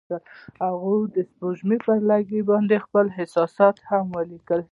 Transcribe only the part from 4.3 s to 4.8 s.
لیکل.